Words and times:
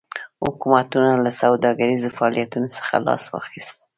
حکومتونو 0.43 1.11
له 1.23 1.31
سوداګریزو 1.41 2.15
فعالیتونو 2.17 2.67
څخه 2.77 2.93
لاس 3.07 3.23
واخیست. 3.33 3.77